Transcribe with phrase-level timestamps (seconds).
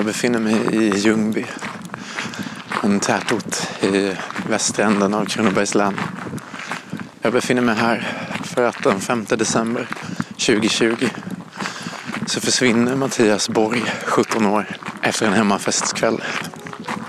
[0.00, 1.46] Jag befinner mig i Ljungby.
[2.82, 4.16] En tätort i
[4.48, 6.00] västra änden av Kronobergs län.
[7.22, 8.08] Jag befinner mig här
[8.44, 9.88] för att den 5 december
[10.28, 11.08] 2020
[12.26, 14.66] så försvinner Mattias Borg, 17 år,
[15.02, 16.22] efter en hemmafestkväll.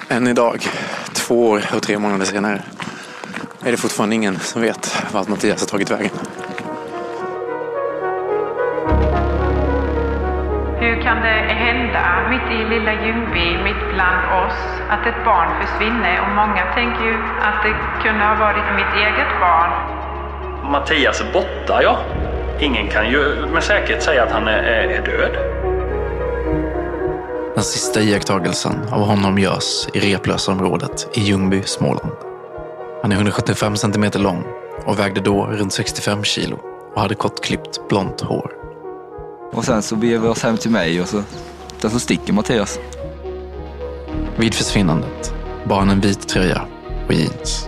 [0.07, 0.67] Än idag,
[1.13, 2.63] två år och tre månader senare,
[3.63, 6.11] är det fortfarande ingen som vet vart Mattias har tagit vägen.
[12.73, 14.59] Lilla Ljungby, mitt bland oss,
[14.93, 16.15] att ett barn försvinner?
[16.23, 17.15] Och många tänker ju
[17.47, 19.71] att det kunde ha varit mitt eget barn.
[20.71, 21.97] Mattias är borta, ja.
[22.59, 24.63] Ingen kan ju med säkerhet säga att han är,
[24.97, 25.33] är död.
[27.55, 32.11] Den sista iakttagelsen av honom görs i Replösaområdet i Ljungby, Småland.
[33.01, 34.43] Han är 175 centimeter lång
[34.85, 36.59] och vägde då runt 65 kilo
[36.95, 38.51] och hade kortklippt blont hår.
[39.53, 41.23] Och sen så beger vi oss hem till mig och så,
[41.81, 42.79] där så sticker Mattias.
[44.37, 46.61] Vid försvinnandet bar han en vit tröja
[47.07, 47.67] och jeans.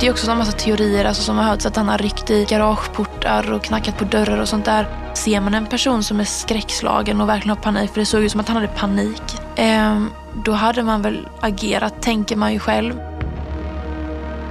[0.00, 2.44] Det är också en massa teorier alltså, som har hörts att han har ryckt i
[2.44, 4.86] garageportar och knackat på dörrar och sånt där.
[5.14, 8.30] Ser man en person som är skräckslagen och verkligen har panik, för det såg ut
[8.30, 9.22] som att han hade panik,
[9.56, 10.02] eh,
[10.44, 13.00] då hade man väl agerat, tänker man ju själv.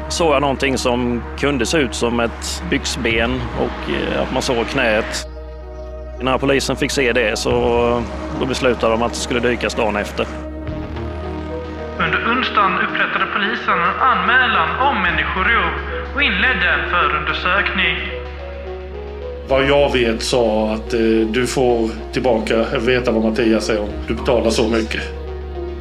[0.09, 4.67] Såg jag någonting som kunde se ut som ett byxben och eh, att man såg
[4.67, 5.27] knät.
[6.21, 7.51] När polisen fick se det så
[8.39, 10.25] då beslutade de att det skulle dykas dagen efter.
[11.99, 15.71] Under onsdagen upprättade polisen en anmälan om människorov
[16.15, 17.97] och inledde en förundersökning.
[19.47, 24.13] Vad jag vet sa att eh, du får tillbaka, veta vad Mattias säger om du
[24.13, 25.01] betalar så mycket.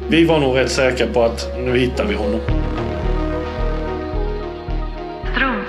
[0.09, 2.39] Vi var nog rätt säkra på att nu hittar vi honom.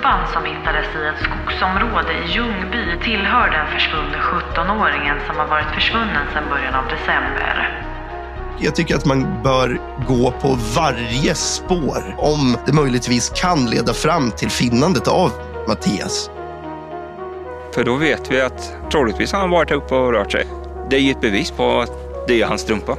[0.09, 5.67] Strumpan som hittades i ett skogsområde i Ljungby tillhör den försvunne 17-åringen som har varit
[5.73, 7.83] försvunnen sedan början av december.
[8.59, 14.31] Jag tycker att man bör gå på varje spår om det möjligtvis kan leda fram
[14.31, 15.31] till finnandet av
[15.67, 16.29] Mattias.
[17.75, 20.47] För då vet vi att troligtvis har han varit uppe och rört sig.
[20.89, 21.91] Det är ju ett bevis på att
[22.27, 22.97] det är hans strumpa.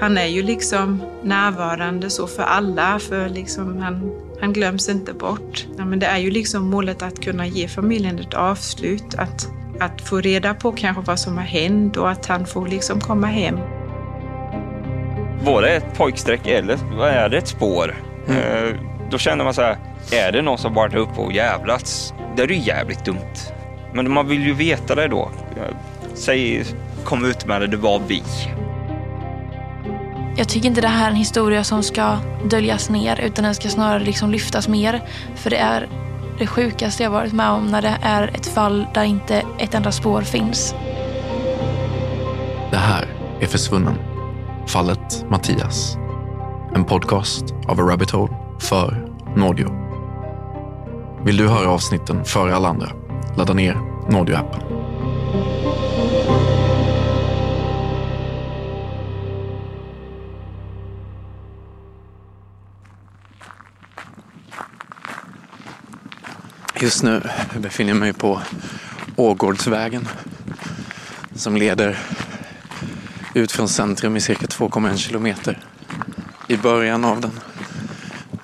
[0.00, 5.66] Han är ju liksom närvarande så för alla, för liksom han, han glöms inte bort.
[5.78, 9.48] Ja, men det är ju liksom målet att kunna ge familjen ett avslut, att,
[9.80, 13.26] att få reda på kanske vad som har hänt och att han får liksom komma
[13.26, 13.58] hem.
[15.44, 17.94] Var det ett pojksträck eller vad är det ett spår?
[18.28, 18.40] Mm.
[18.40, 18.74] Eh,
[19.10, 19.76] då känner man så här,
[20.12, 22.14] är det någon som varit uppe och jävlats?
[22.36, 23.36] Det är ju jävligt dumt.
[23.94, 25.30] Men man vill ju veta det då.
[26.14, 26.64] Säg,
[27.04, 28.22] kom ut med det, det var vi.
[30.36, 33.68] Jag tycker inte det här är en historia som ska döljas ner utan den ska
[33.68, 35.08] snarare liksom lyftas mer.
[35.34, 35.88] För det är
[36.38, 39.92] det sjukaste jag varit med om när det är ett fall där inte ett enda
[39.92, 40.74] spår finns.
[42.70, 43.06] Det här
[43.40, 43.94] är Försvunnen.
[44.66, 45.96] Fallet Mattias.
[46.74, 49.68] En podcast av A Rabbit Hole för Nordio.
[51.24, 52.92] Vill du höra avsnitten före alla andra?
[53.36, 53.74] Ladda ner
[54.08, 54.81] Nordio-appen.
[66.82, 67.22] Just nu
[67.58, 68.42] befinner jag mig på
[69.16, 70.08] Ågårdsvägen
[71.34, 71.98] som leder
[73.34, 75.58] ut från centrum i cirka 2,1 kilometer.
[76.48, 77.40] I början av den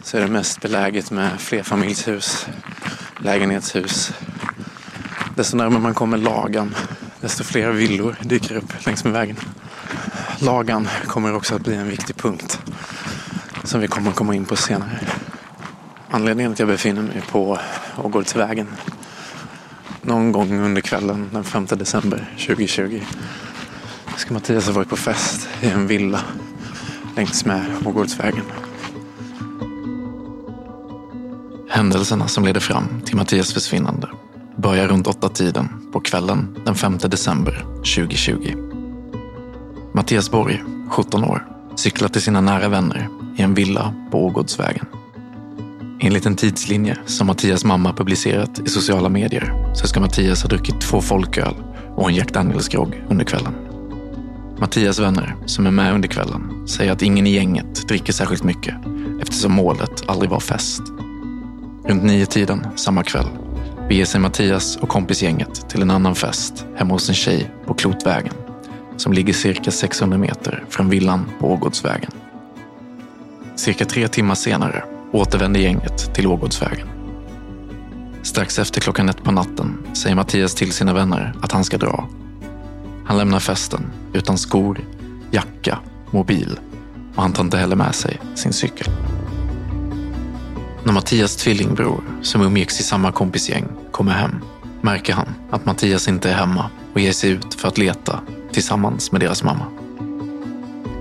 [0.03, 2.47] så är det mest beläget med flerfamiljshus,
[3.19, 4.13] lägenhetshus.
[5.37, 6.75] Desto närmare man kommer Lagan,
[7.21, 9.37] desto fler villor dyker upp längs med vägen.
[10.39, 12.61] Lagan kommer också att bli en viktig punkt
[13.65, 15.01] som vi kommer att komma in på senare.
[16.11, 17.59] Anledningen till att jag befinner mig på
[18.03, 18.67] Ågårdsvägen
[20.03, 23.01] någon gång under kvällen den 5 december 2020
[24.17, 26.21] ska Mattias ha varit på fest i en villa
[27.17, 28.45] längs med Ågårdsvägen.
[31.69, 34.09] Händelserna som leder fram till Mattias försvinnande
[34.57, 38.55] börjar runt åtta tiden på kvällen den 5 december 2020.
[39.93, 41.47] Mattias Borg, 17 år,
[41.77, 44.87] cyklar till sina nära vänner i en villa på Ågårdsvägen.
[46.01, 50.81] Enligt en tidslinje som Mattias mamma publicerat i sociala medier så ska Mattias ha druckit
[50.81, 51.55] två folköl
[51.97, 53.55] och en Jack Daniels-grogg under kvällen.
[54.59, 58.75] Mattias vänner, som är med under kvällen, säger att ingen i gänget dricker särskilt mycket
[59.21, 60.83] eftersom målet aldrig var fest.
[61.85, 63.29] Runt nio tiden samma kväll
[63.89, 68.35] beger sig Mattias och kompisgänget till en annan fest hemma hos en tjej på Klotvägen
[68.97, 72.11] som ligger cirka 600 meter från villan på Ågårdsvägen.
[73.57, 76.89] Cirka tre timmar senare återvänder gänget till Ågårdsvägen.
[78.23, 82.09] Strax efter klockan ett på natten säger Mattias till sina vänner att han ska dra.
[83.05, 84.81] Han lämnar festen utan skor,
[85.31, 85.79] jacka,
[86.11, 86.59] mobil
[87.15, 88.87] och han tar inte heller med sig sin cykel.
[90.85, 94.41] När Mattias tvillingbror, som umgicks i samma kompisgäng, kommer hem
[94.81, 98.21] märker han att Mattias inte är hemma och ger sig ut för att leta
[98.53, 99.67] tillsammans med deras mamma.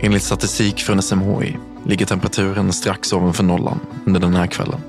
[0.01, 1.57] Enligt statistik från SMHI
[1.87, 4.79] ligger temperaturen strax ovanför nollan under den här kvällen.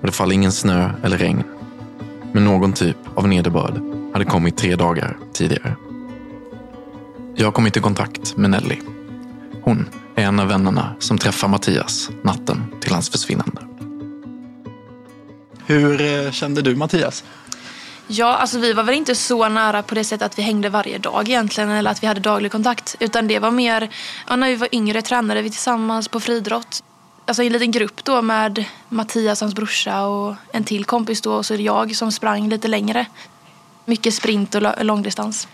[0.00, 1.44] Och det faller ingen snö eller regn.
[2.32, 3.80] Men någon typ av nederbörd
[4.12, 5.76] hade kommit tre dagar tidigare.
[7.34, 8.76] Jag har kommit i kontakt med Nelly.
[9.62, 13.62] Hon är en av vännerna som träffar Mattias natten till hans försvinnande.
[15.66, 17.24] Hur eh, kände du Mattias?
[18.06, 20.98] Ja, alltså vi var väl inte så nära på det sättet att vi hängde varje
[20.98, 22.96] dag egentligen eller att vi hade daglig kontakt.
[23.00, 23.88] Utan det var mer,
[24.28, 26.82] ja, när vi var yngre tränade vi tillsammans på friidrott.
[27.26, 31.32] Alltså i en liten grupp då med Mattias, hans brorsa och en till kompis då
[31.32, 33.06] och så är det jag som sprang lite längre.
[33.84, 35.48] Mycket sprint och långdistans.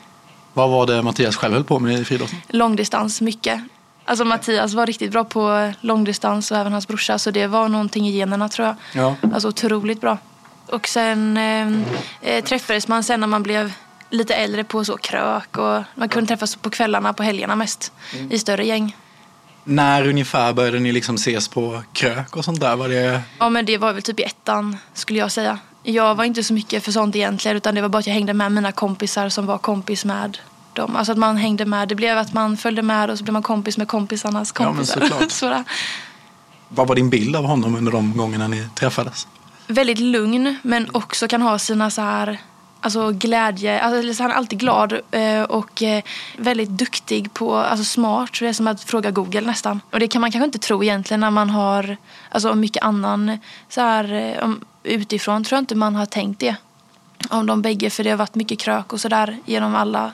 [0.52, 2.38] Vad var det Mattias själv höll på med i friidrotten?
[2.48, 3.60] Långdistans, mycket.
[4.04, 8.08] Alltså Mattias var riktigt bra på långdistans och även hans brorsa så det var någonting
[8.08, 8.76] i generna tror jag.
[8.94, 9.16] Ja.
[9.32, 10.18] Alltså otroligt bra.
[10.70, 11.68] Och sen eh,
[12.32, 13.72] eh, träffades man sen när man blev
[14.10, 18.32] lite äldre på så krök och man kunde träffas på kvällarna på helgerna mest Mm.
[18.32, 18.96] i större gäng.
[19.64, 22.76] När ungefär började ni liksom ses på krök och sånt där?
[22.76, 23.20] Var det...
[23.38, 25.58] Ja men det var väl typ i ettan skulle jag säga.
[25.82, 28.34] Jag var inte så mycket för sånt egentligen utan det var bara att jag hängde
[28.34, 30.38] med mina kompisar som var kompis med
[30.72, 30.96] dem.
[30.96, 31.88] Alltså att man hängde med.
[31.88, 34.74] Det blev att man följde med och så blev man kompis med kompisarnas Ja, men
[34.74, 35.00] kompisar.
[35.28, 35.66] såklart.
[36.68, 39.26] Vad var din bild av honom under de gångerna ni träffades?
[39.68, 42.38] Väldigt lugn men också kan ha sina så här
[42.80, 46.02] Alltså glädje, alltså han är alltid glad eh, och eh,
[46.36, 48.30] väldigt duktig på, alltså smart.
[48.40, 49.80] Det är som att fråga Google nästan.
[49.90, 51.96] Och det kan man kanske inte tro egentligen när man har
[52.30, 53.38] alltså mycket annan
[53.68, 54.50] så här eh,
[54.82, 56.56] utifrån tror jag inte man har tänkt det.
[57.30, 60.12] Om de bägge för det har varit mycket krök och sådär genom alla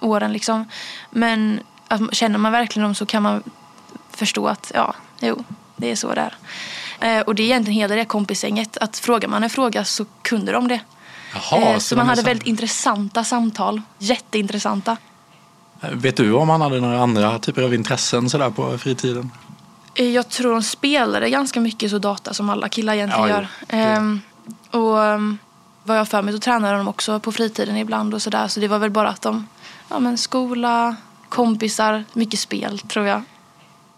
[0.00, 0.64] åren liksom.
[1.10, 3.42] Men alltså, känner man verkligen dem så kan man
[4.10, 5.44] förstå att ja, jo,
[5.76, 6.34] det är så det är
[7.26, 8.76] och det är egentligen hela det kompisgänget.
[8.78, 10.80] Att frågar man en fråga så kunde de det.
[11.50, 13.82] Jaha, Eh, så så man hade så- väldigt intressanta samtal.
[13.98, 14.96] Jätteintressanta.
[15.92, 19.30] Vet du om han hade några andra typer av intressen sådär på fritiden?
[19.94, 23.48] Eh, Jag tror de spelade ganska mycket så data som alla killar egentligen Ja, gör.
[23.68, 24.20] Ehm,
[24.70, 25.38] och um,
[25.84, 28.48] vad jag för mig så tränade de också på fritiden ibland och sådär.
[28.48, 29.46] Så det var väl bara att de,
[29.88, 30.96] ja men skola,
[31.28, 33.22] kompisar, mycket spel tror jag.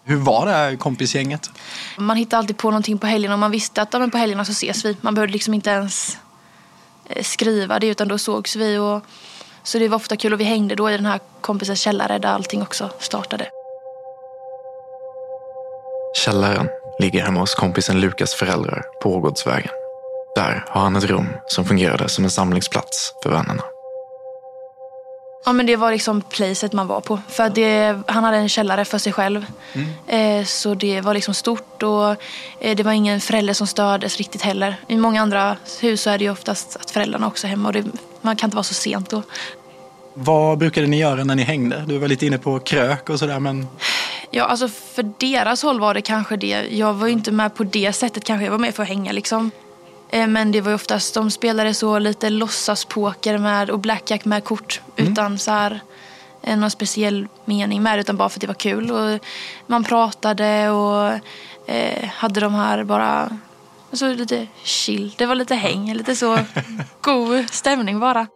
[0.09, 1.51] Hur var det här kompisgänget?
[1.99, 4.45] Man hittade alltid på någonting på helgerna och man visste att ja, men på helgerna
[4.45, 4.97] så ses vi.
[5.01, 6.19] Man behövde liksom inte ens
[7.09, 8.79] eh, skriva det utan då sågs vi.
[8.79, 9.03] Och,
[9.63, 12.29] så det var ofta kul och vi hängde då i den här kompisens källare där
[12.29, 13.49] allting också startade.
[16.25, 16.69] Källaren
[17.01, 19.73] ligger hemma hos kompisen Lukas föräldrar på Ågårdsvägen.
[20.35, 23.63] Där har han ett rum som fungerade som en samlingsplats för vännerna.
[25.47, 27.19] Ja men det var liksom placet man var på.
[27.29, 29.47] För det, han hade en källare för sig själv.
[30.07, 32.11] Eh, så det var liksom stort och
[32.61, 34.77] eh, det var ingen förälder som stördes riktigt heller.
[34.89, 37.73] I många andra hus så är det ju oftast att föräldrarna också är hemma och
[37.73, 37.85] det,
[38.21, 39.23] man kan inte vara så sent då.
[40.15, 41.85] Vad brukade ni göra när ni hängde?
[41.87, 43.67] Du var lite inne på krök och sådär men
[44.31, 46.67] Ja, alltså för deras håll var det kanske det.
[46.71, 48.45] Jag var ju inte med på det sättet kanske.
[48.45, 49.51] Jag var med för att hänga liksom.
[50.11, 54.45] Eh, Men det var ju oftast, de spelade så lite låtsaspoker med och blackjack med
[54.45, 54.81] kort.
[54.97, 55.81] Utan så här
[56.43, 58.91] eh, någon speciell mening med det, utan bara för att det var kul.
[58.91, 59.21] Och
[59.67, 61.13] man pratade och
[61.71, 63.39] eh, hade de här bara,
[63.91, 65.15] alltså lite chill.
[65.19, 66.39] Det var lite häng, lite så
[67.01, 68.27] god stämning bara.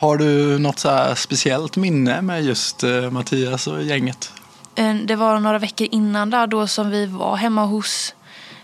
[0.00, 4.32] har du något så speciellt minne med just eh, Mattias och gänget?
[4.74, 8.14] Eh, Det var några veckor innan där då som vi var hemma hos,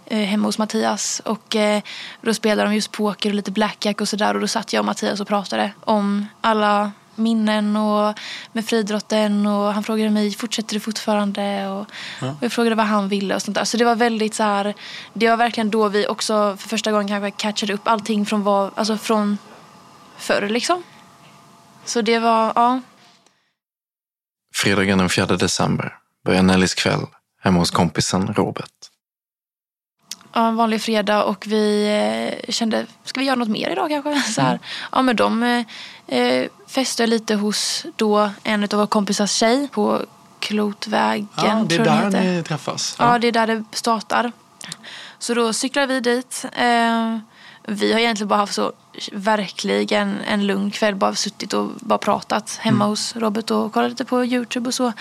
[0.06, 1.20] eh, hemma hos Mattias.
[1.25, 1.82] Och eh,
[2.22, 4.34] då spelade de just poker och lite blackjack och sådär.
[4.34, 8.18] Och då satt jag och Mattias och pratade om alla minnen och
[8.52, 11.86] med friidrotten och han frågade mig fortsätter du fortfarande och,
[12.20, 12.28] Ja.
[12.30, 13.64] och jag frågade vad han ville och sånt där.
[13.64, 14.75] Så det var väldigt så här,
[15.12, 18.70] det var verkligen då vi också för första gången kanske catchade upp allting från vad,
[18.75, 19.38] alltså från
[20.16, 20.82] förr liksom.
[21.84, 22.80] Så det var, ja.
[24.54, 25.94] Fredagen den 4 december
[26.26, 27.06] börjar Nellys kväll
[27.42, 28.70] hemma hos kompisen Robert.
[30.36, 31.86] Ja, en vanlig fredag och vi
[32.46, 34.20] eh, kände, ska vi göra något mer idag kanske?
[34.32, 34.58] Så här.
[34.92, 40.02] Ja, men de eh, eh, festade lite hos då en av våra kompisars tjej på
[40.38, 41.28] Klotvägen.
[41.36, 42.96] Ja, det är där ni träffas.
[42.98, 44.32] Ja, det är där det startar.
[45.18, 46.44] Så då cyklar vi dit.
[46.52, 47.18] Eh,
[47.66, 48.73] vi har egentligen bara haft så
[49.12, 50.94] verkligen en lugn kväll.
[50.94, 52.88] Bara suttit och bara pratat hemma Mm.
[52.88, 54.92] hos Robert och kollat lite på Youtube och så.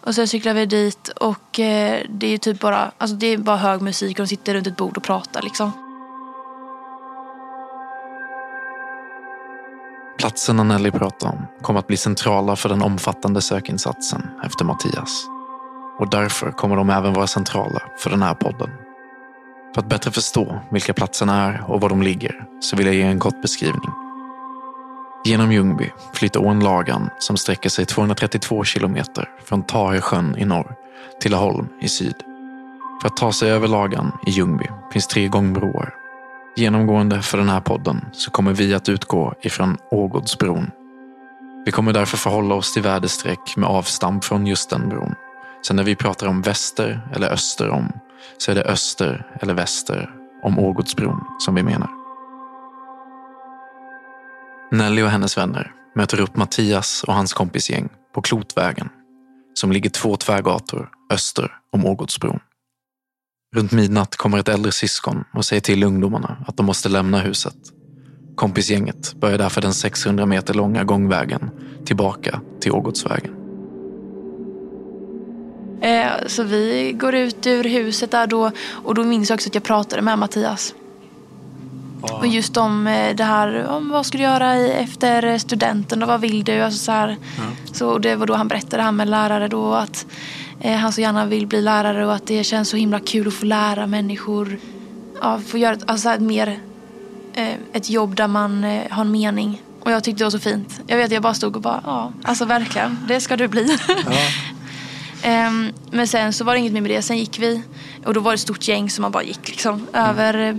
[0.00, 3.56] Och sen cyklar vi dit och eh, det är typ bara, alltså det är bara
[3.56, 5.72] hög musik och de sitter runt ett bord och pratar liksom.
[10.18, 15.26] Platserna Nelly pratar om kommer att bli centrala för den omfattande sökinsatsen efter Mattias.
[15.98, 18.85] Och därför kommer de även vara centrala för den här podden.
[19.74, 23.02] För att bättre förstå vilka platserna är och var de ligger så vill jag ge
[23.02, 23.90] en kort beskrivning.
[25.24, 30.74] Genom Ljungby flyter ån Lagan som sträcker sig 232 kilometer från Taresjön i norr
[31.20, 32.14] till Laholm i syd.
[33.02, 35.94] För att ta sig över Lagan i Ljungby finns tre gångbroar.
[36.56, 40.70] Genomgående för den här podden så kommer vi att utgå ifrån Ågårdsbron.
[41.66, 45.14] Vi kommer därför förhålla oss till väderstreck med avstamp från just den bron.
[45.66, 47.92] Sen när vi pratar om väster eller öster om
[48.38, 50.10] så är det öster eller väster
[50.42, 51.90] om Ågårdsbron som vi menar.
[54.72, 58.88] Nelly och hennes vänner möter upp Mattias och hans kompisgäng på Klotvägen
[59.54, 62.40] som ligger två tvärgator öster om Ågårdsbron.
[63.56, 67.56] Runt midnatt kommer ett äldre syskon och säger till ungdomarna att de måste lämna huset.
[68.36, 71.50] Kompisgänget börjar därför den 600 meter långa gångvägen
[71.84, 73.35] tillbaka till Ågårdsvägen.
[75.80, 79.54] Eh, så vi går ut ur huset där då och då minns jag också att
[79.54, 80.74] jag pratade med Mattias.
[82.00, 86.20] Och just om eh, det här, om vad ska du göra efter studenten och vad
[86.20, 86.60] vill du?
[86.60, 87.16] Alltså så här,
[87.72, 90.06] så och det var då han berättade det här med lärare då att
[90.60, 93.34] eh, han så gärna vill bli lärare och att det känns så himla kul att
[93.34, 94.58] få lära människor.
[95.20, 96.60] Ja, få göra ett, alltså så här, mer
[97.72, 99.62] ett jobb där man har en mening.
[99.80, 100.80] Och jag tyckte det var så fint.
[100.86, 103.78] Jag vet, jag bara stod och bara, ja, alltså verkligen, det ska du bli.
[105.26, 107.02] Um, men sen så var det inget mer med det.
[107.02, 107.62] Sen gick vi
[108.04, 110.54] och då var det ett stort gäng som man bara gick liksom över, eh,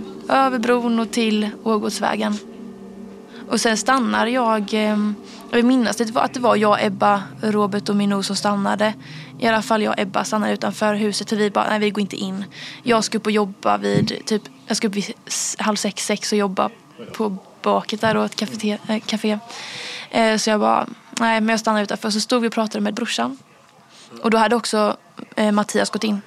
[0.46, 2.38] över bron och till Ågårdsvägen.
[3.50, 5.14] Och sen stannar jag, um,
[5.50, 8.94] jag vill minnas det var att det var jag, Ebba, Robert och Minou som stannade.
[9.38, 12.00] I alla fall jag och Ebba stannade utanför huset för vi bara, nej vi går
[12.00, 12.44] inte in.
[12.82, 15.12] Jag ska upp och jobba vid, typ, jag ska upp vid
[15.58, 16.70] halv sex, sex och jobba
[17.12, 18.78] på baket där då, ett eh, café.
[18.88, 19.38] Äh, café.
[20.16, 20.86] Uh, så jag bara,
[21.20, 22.10] nej men jag stannar utanför.
[22.10, 23.38] Så stod vi och pratade med brorsan.
[24.22, 24.96] Och då hade också
[25.36, 26.20] eh, Mattias gått in.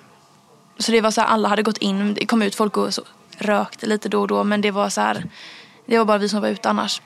[0.77, 2.13] Så det var så här, alla hade gått in.
[2.13, 3.01] Det kom ut folk och så
[3.37, 4.43] rökte lite då och då.
[4.43, 5.29] Men det var så här,
[5.85, 7.01] det var bara vi som var ute annars.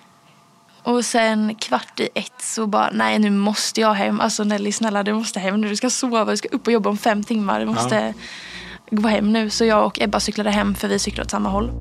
[0.83, 4.21] Och sen kvart i ett så bara, nej nu måste jag hem.
[4.21, 5.69] Alltså Nelly snälla du måste hem nu.
[5.69, 7.59] Du ska sova, du ska upp och jobba om fem timmar.
[7.59, 8.13] Du måste
[8.89, 9.49] gå hem nu.
[9.49, 11.71] Så jag och Ebba cyklade hem för vi cyklade åt samma håll.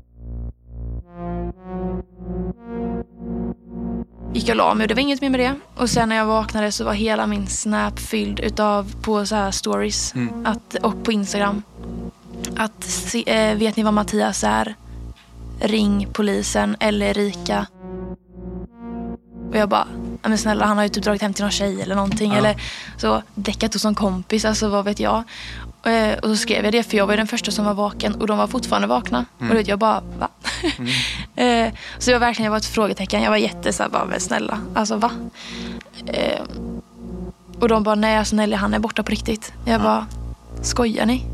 [4.35, 5.53] Gick och la mig och det var inget mer med det.
[5.75, 9.51] Och sen när jag vaknade så var hela min snap fylld utav på så här
[9.51, 10.45] stories Mm.
[10.45, 11.63] att, och på Instagram.
[12.55, 14.75] Att se, eh, vet ni vad Mattias är?
[15.59, 17.67] Ring polisen eller Erika.
[19.49, 19.94] Och jag bara, "Ja,
[20.29, 22.31] men snälla han har ju typ dragit hem till någon tjej eller någonting.
[22.31, 22.37] Ja.
[22.37, 22.61] Eller
[22.97, 25.23] så däckat hos någon kompis, alltså vad vet jag.
[25.85, 28.27] Eh, och så skrev jag det för jag var den första som var vaken och
[28.27, 29.25] de var fortfarande vakna.
[29.39, 29.51] Mm.
[29.51, 30.27] Och vet, jag bara, va?
[31.35, 33.21] Eh, så jag verkligen jag var ett frågetecken.
[33.21, 35.11] Jag var jätte så här, bara, men snälla, alltså va?
[36.05, 36.41] Eh,
[37.59, 39.53] och de bara, nej alltså Nelly han är borta på riktigt.
[39.65, 40.07] Jag bara,
[40.61, 41.25] skojar ni?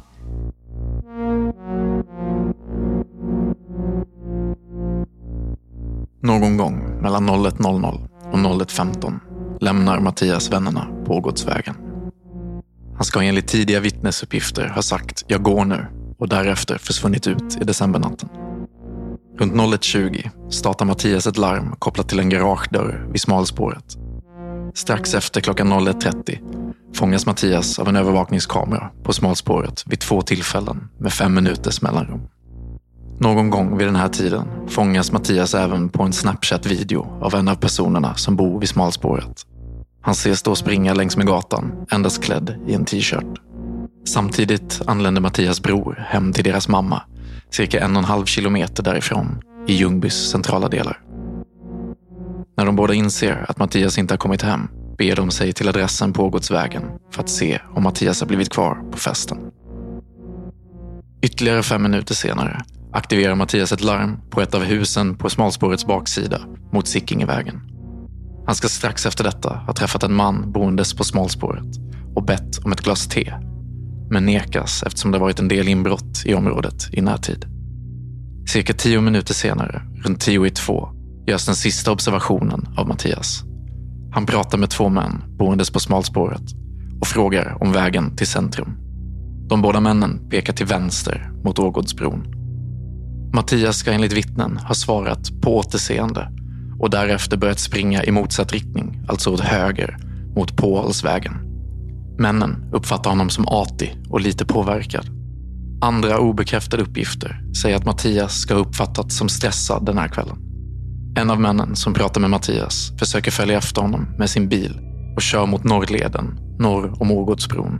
[6.21, 9.19] Någon gång mellan 01.00 och 01.15
[9.59, 11.75] lämnar Mattias vännerna på Ågårdsvägen.
[12.95, 15.85] Han ska enligt tidiga vittnesuppgifter ha sagt “jag går nu”
[16.19, 18.29] och därefter försvunnit ut i decembernatten.
[19.37, 23.97] Runt 01.20 startar Mattias ett larm kopplat till en garagedörr vid smalspåret.
[24.73, 26.37] Strax efter klockan 01.30
[26.95, 32.21] fångas Mattias av en övervakningskamera på smalspåret vid två tillfällen med fem minuters mellanrum.
[33.21, 37.55] Någon gång vid den här tiden fångas Mattias även på en Snapchat-video av en av
[37.55, 39.45] personerna som bor vid smalspåret.
[40.01, 43.41] Han ses då springa längs med gatan, endast klädd i en t-shirt.
[44.07, 47.01] Samtidigt anländer Mattias bror hem till deras mamma,
[47.49, 51.01] cirka en och en halv kilometer därifrån, i Ljungbys centrala delar.
[52.57, 56.13] När de båda inser att Mattias inte har kommit hem beger de sig till adressen
[56.13, 59.37] på Ågårdsvägen för att se om Mattias har blivit kvar på festen.
[61.21, 62.61] Ytterligare fem minuter senare
[62.93, 67.61] aktiverar Mattias ett larm på ett av husen på smalspårets baksida mot Sickingevägen.
[68.45, 71.77] Han ska strax efter detta ha träffat en man boendes på smalspåret
[72.15, 73.33] och bett om ett glas te,
[74.09, 77.45] men nekas eftersom det varit en del inbrott i området i närtid.
[78.47, 80.89] Cirka tio minuter senare, runt tio i två,
[81.27, 83.43] görs den sista observationen av Mattias.
[84.11, 86.43] Han pratar med två män boendes på smalspåret
[87.01, 88.77] och frågar om vägen till centrum.
[89.49, 92.40] De båda männen pekar till vänster mot Ågårdsbron.
[93.33, 96.31] Mattias ska enligt vittnen ha svarat på återseende
[96.79, 99.97] och därefter börjat springa i motsatt riktning, alltså åt höger,
[100.35, 101.33] mot Pålsvägen.
[102.17, 105.05] Männen uppfattar honom som artig och lite påverkad.
[105.81, 110.37] Andra obekräftade uppgifter säger att Mattias ska ha uppfattats som stressad den här kvällen.
[111.15, 114.79] En av männen som pratar med Mattias försöker följa efter honom med sin bil
[115.15, 117.79] och kör mot Norrleden, norr om Ågårdsbron,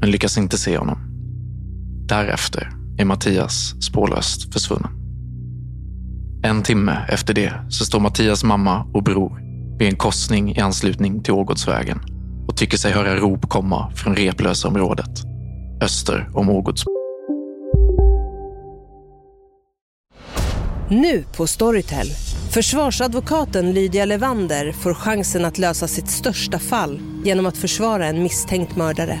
[0.00, 0.98] men lyckas inte se honom.
[2.08, 4.90] Därefter är Mattias spårlöst försvunnen.
[6.44, 9.40] En timme efter det så står Mattias mamma och bror
[9.78, 12.00] vid en korsning i anslutning till Ågårdsvägen
[12.48, 15.10] och tycker sig höra rop komma från Replösområdet,
[15.82, 16.84] öster om Ågårds.
[20.88, 22.06] Nu på Storytel.
[22.50, 28.76] Försvarsadvokaten Lydia Levander får chansen att lösa sitt största fall genom att försvara en misstänkt
[28.76, 29.20] mördare.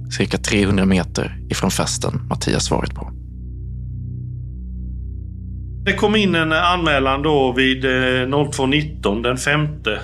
[0.17, 3.11] cirka 300 meter ifrån festen Mattias varit på.
[5.85, 9.99] Det kom in en anmälan då vid 02.19 den femte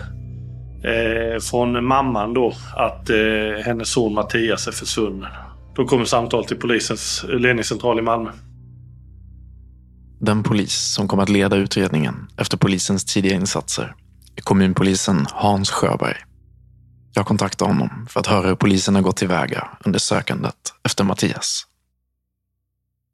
[0.84, 5.30] eh, från mamman då att eh, hennes son Mattias är försvunnen.
[5.76, 8.30] Då kommer samtal till polisens ledningscentral i Malmö.
[10.20, 13.96] Den polis som kommer att leda utredningen efter polisens tidiga insatser
[14.36, 16.16] är kommunpolisen Hans Sjöberg.
[17.18, 21.68] Jag kontaktar honom för att höra hur polisen har gått tillväga under sökandet efter Mattias.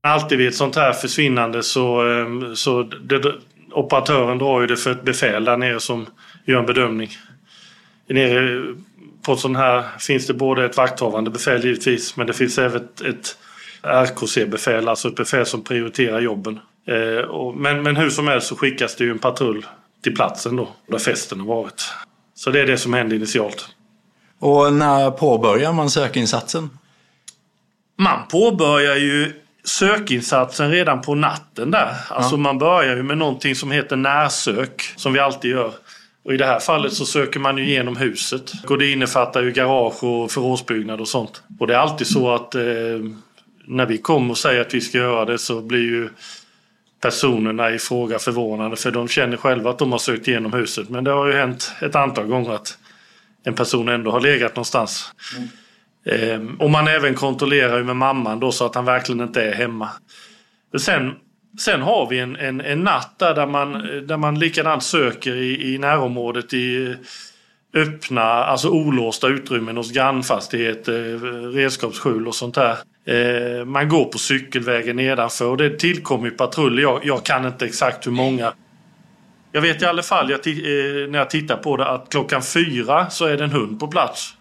[0.04, 3.36] Alltid vid ett sånt här försvinnande så, eh, så det,
[3.72, 6.06] operatören drar ju det för ett befäl där nere som
[6.46, 7.10] gör en bedömning.
[8.10, 8.66] Nere
[9.26, 13.02] på sån här finns det både ett vakthavande befäl givetvis men det finns även ett,
[13.02, 13.38] ett
[13.82, 16.60] RKC-befäl, alltså ett befäl som prioriterar jobben.
[16.88, 19.66] Eh, och, men, men hur som helst så skickas det ju en patrull
[20.04, 21.84] till platsen då, där festen har varit.
[22.36, 23.73] Så det är det som händer initialt.
[24.44, 26.70] Och när påbörjar man sökinsatsen?
[27.98, 31.96] Man påbörjar ju sökinsatsen redan på natten där.
[32.10, 32.38] Alltså Ja.
[32.38, 35.72] man börjar ju med någonting som heter närsök, som vi alltid gör.
[36.26, 38.52] Och i det här fallet så söker man ju igenom huset.
[38.70, 41.44] Och det innefattar ju garage och förrådsbyggnad och sånt.
[41.60, 42.62] Och det är alltid så att eh,
[43.66, 46.10] när vi kommer och säger att vi ska göra det så blir ju
[47.02, 50.90] personerna i fråga förvånade för de känner själva att de har sökt igenom huset.
[50.90, 52.78] Men det har ju hänt ett antal gånger att
[53.44, 55.14] en person ändå har legat någonstans.
[56.06, 59.54] Ehm, och man även kontrollerar ju med mamman då så att han verkligen inte är
[59.54, 59.90] hemma.
[60.78, 61.14] Sen,
[61.60, 63.72] sen har vi en, en, en natt där, där, man,
[64.08, 71.14] där man likadant söker i, i närområdet i eh, öppna, alltså olåsta utrymmen hos grannfastigheter,
[71.14, 72.78] eh, redskapsskjul och sånt där.
[73.06, 76.82] Ehm, man går på cykelvägen nedanför och det tillkommer ju patruller.
[76.82, 78.54] Jag, jag kan inte exakt hur många.
[79.56, 83.10] Jag vet i alla fall jag eh, när jag tittar på det att klockan fyra
[83.10, 84.34] så är det en hund på plats.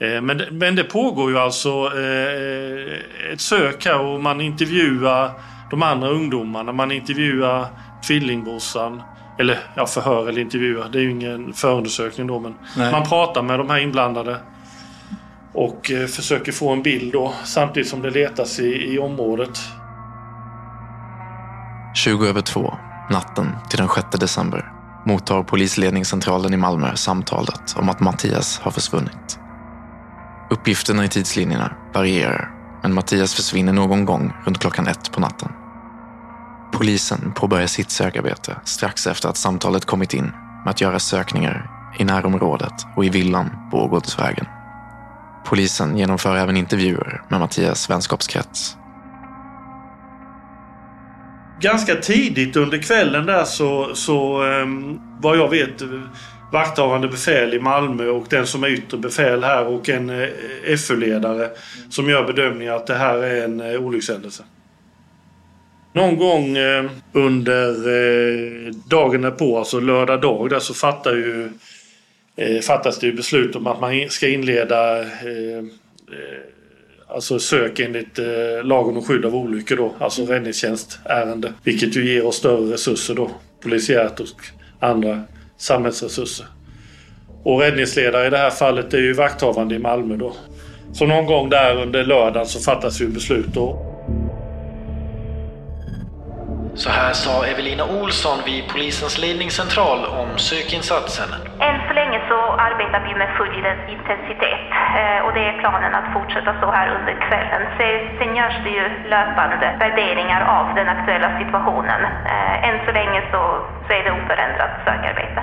[0.00, 5.30] Eh, Men, det- men det pågår ju alltså eh, ett sök här och man intervjuar
[5.70, 6.72] de andra ungdomarna.
[6.72, 7.66] Man intervjuar
[8.06, 9.02] tvillingbrorsan.
[9.38, 10.88] Eller ja, förhör eller intervjuar.
[10.88, 12.40] Det är ju ingen förundersökning då.
[12.40, 12.92] Men Nej.
[12.92, 14.36] man pratar med de här inblandade.
[15.54, 17.32] Och eh, försöker få en bild då.
[17.44, 19.58] Samtidigt som det letas i, i området.
[21.94, 22.74] 20 över två,
[23.10, 24.72] natten till den 6 december,
[25.06, 29.38] mottar polisledningscentralen i Malmö samtalet om att Mattias har försvunnit.
[30.50, 32.50] Uppgifterna i tidslinjerna varierar,
[32.82, 35.52] men Mattias försvinner någon gång runt klockan ett på natten.
[36.72, 40.32] Polisen påbörjar sitt sökarbete strax efter att samtalet kommit in
[40.64, 44.46] med att göra sökningar i närområdet och i villan på Ågårdsvägen.
[45.44, 48.77] Polisen genomför även intervjuer med Mattias vänskapskrets.
[51.60, 55.82] Ganska tidigt under kvällen där så, så ehm, vad jag vet
[56.52, 61.50] vakthavande befäl i Malmö och den som är yttre befäl här och en eh, FU-ledare
[61.90, 64.42] som gör bedömningen att det här är en eh, olyckshändelse.
[65.92, 71.50] Någon gång eh, under eh, dagen därpå, alltså lördag dag, där så fattar ju,
[72.36, 76.57] eh, fattas det ju beslut om att man ska inleda eh, eh
[77.08, 81.52] alltså sök enligt eh, lagen om skydd av olyckor då, alltså räddningstjänstärende.
[81.62, 83.30] Vilket ju ger oss större resurser då,
[83.62, 84.26] polisiärt och
[84.80, 85.22] andra
[85.56, 86.46] samhällsresurser.
[87.42, 90.32] Och räddningsledare i det här fallet är ju vakthavande i Malmö då.
[90.92, 93.84] Så någon gång där under lördagen så fattas ju beslut då.
[96.74, 101.28] Så här sa Evelina Olsson vid polisens ledningscentral om sökinsatsen.
[101.60, 101.94] Än
[102.28, 102.38] så
[102.68, 103.54] arbetar vi med full
[103.94, 104.64] intensitet
[104.98, 107.62] eh, och det är planen att fortsätta så här under kvällen.
[108.18, 112.00] Sen görs det ju löpande värderingar av den aktuella situationen.
[112.32, 113.42] Eh, än så länge så,
[113.86, 115.42] så är det oförändrat sökarbete.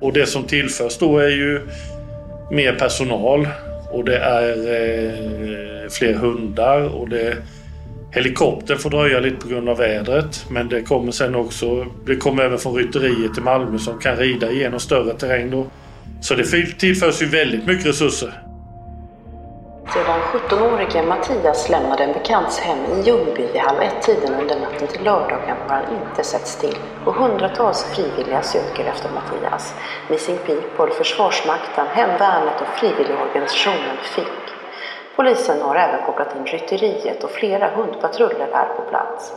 [0.00, 1.68] Och det som tillförs då är ju
[2.50, 3.48] mer personal
[3.90, 7.36] och det är eh, fler hundar och det
[8.16, 12.42] Helikoptern får dröja lite på grund av vädret men det kommer sen också, det kommer
[12.42, 15.66] även från rytteriet i Malmö som kan rida igenom större terräng då.
[16.20, 16.44] Så det
[16.78, 18.42] tillförs ju väldigt mycket resurser.
[19.92, 25.04] Sedan 17-årige Mattias lämnade en bekants hem i Ljungby vid halv ett-tiden under natten till
[25.04, 29.74] lördagen har han inte sett still och hundratals frivilliga söker efter Mattias.
[30.10, 34.45] Missing People, Försvarsmakten, Hemvärnet och frivilligorganisationen FIP.
[35.16, 39.32] Polisen har även kopplat in rytteriet och flera hundpatruller är på plats.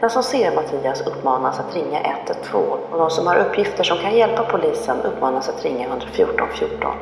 [0.00, 4.16] Den som ser Mattias uppmanas att ringa 112 och de som har uppgifter som kan
[4.16, 6.92] hjälpa polisen uppmanas att ringa 114 14.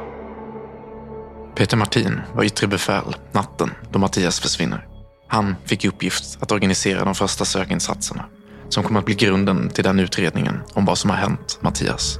[1.55, 4.87] Peter Martin var yttre befäl natten då Mattias försvinner.
[5.29, 8.25] Han fick i uppgift att organisera de första sökinsatserna
[8.68, 12.18] som kommer att bli grunden till den utredningen om vad som har hänt Mattias.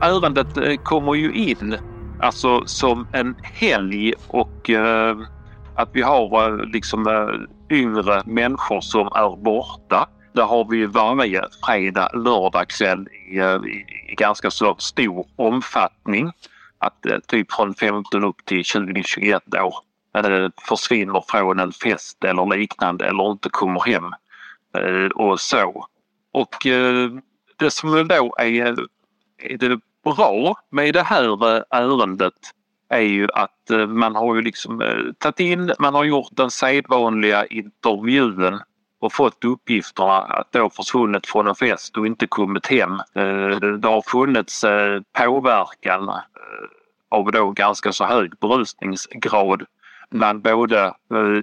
[0.00, 1.76] Ärendet eh, kommer ju in
[2.20, 5.16] alltså som en helg och eh,
[5.74, 10.08] att vi har eh, liksom eh, yngre människor som är borta.
[10.32, 16.32] Där har vi varje fredag, lördagkväll i, eh, i, i ganska så stor omfattning.
[16.78, 19.74] Att eh, typ från 15 upp till 20-21 år
[20.14, 24.12] eh, försvinner från en fest eller liknande eller inte kommer hem
[25.14, 25.86] och så.
[26.32, 26.56] Och
[27.56, 28.76] det som då är,
[29.38, 32.34] är det bra med det här eh, ärendet
[32.88, 36.50] är ju att eh, man har ju liksom eh, tagit in, man har gjort den
[36.50, 38.60] sedvanliga intervjun
[39.00, 42.98] och fått uppgifterna att det har försvunnit från en fest och inte kommit hem.
[43.80, 44.64] Det har funnits
[45.18, 46.10] påverkan
[47.10, 49.64] av då ganska så hög berusningsgrad
[50.10, 50.94] bland både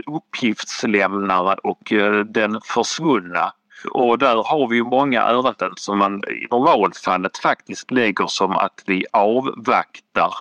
[0.06, 1.94] uppgiftslämnare och
[2.26, 3.54] den försvunna.
[3.92, 8.84] Och där har vi ju många ärenden som man i normalfallet faktiskt lägger som att
[8.86, 10.34] vi avvaktar.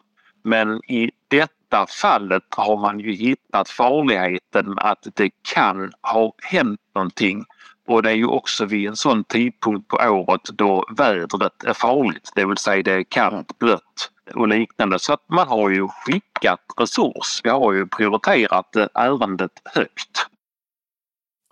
[0.44, 7.44] Men i detta fallet har man ju hittat farligheten att det kan ha hänt någonting.
[7.88, 12.30] Och det är ju också vid en sån tidpunkt på året då vädret är farligt,
[12.34, 14.98] det vill säga det är kallt, blött och liknande.
[14.98, 17.40] Så att man har ju skickat resurs.
[17.44, 20.26] Vi har ju prioriterat ärendet högt.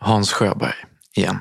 [0.00, 0.74] Hans Sjöberg
[1.16, 1.38] igen.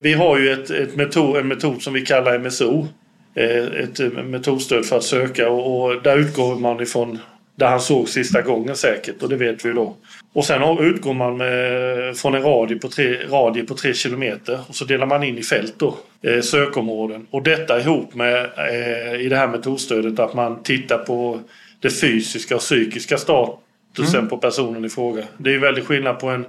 [0.00, 2.86] Vi har ju ett, ett metod, en metod som vi kallar MSO.
[3.34, 7.18] Eh, ett metodstöd för att söka och, och där utgår man ifrån
[7.58, 9.96] där han såg sista gången säkert och det vet vi då.
[10.32, 14.74] Och sen utgår man med, från en radie på, tre, radie på tre kilometer och
[14.74, 17.26] så delar man in i fält då, eh, sökområden.
[17.30, 21.40] Och detta ihop med eh, i det här metodstödet att man tittar på
[21.80, 24.28] det fysiska och psykiska statusen mm.
[24.28, 25.22] på personen i fråga.
[25.38, 26.46] Det är ju väldigt skillnad på en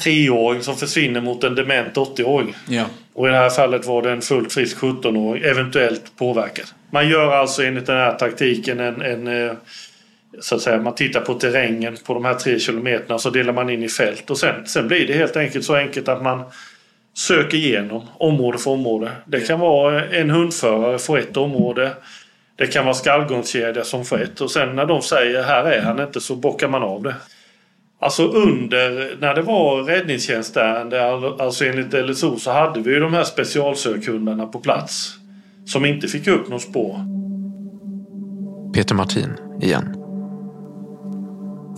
[0.00, 2.54] treåring som försvinner mot en dement 80-åring.
[2.68, 2.84] Ja.
[3.14, 6.66] Och i det här fallet var det en fullt frisk 17-åring, eventuellt påverkad.
[6.90, 9.52] Man gör alltså enligt den här taktiken en, en eh,
[10.40, 13.70] så att säga, man tittar på terrängen på de här tre kilometerna så delar man
[13.70, 16.42] in i fält och sen, sen blir det helt enkelt så enkelt att man
[17.14, 19.10] söker igenom område för område.
[19.24, 21.90] Det kan vara en hundförare för ett område.
[22.56, 26.00] Det kan vara skallgångskedja som för ett och sen när de säger här är han
[26.00, 27.14] inte så bockar man av det.
[28.02, 33.24] Alltså under, när det var räddningstjänstärende, alltså enligt LSO så hade vi ju de här
[33.24, 35.14] specialsökhundarna på plats.
[35.64, 36.96] Som inte fick upp något spår.
[38.74, 39.96] Peter Martin igen.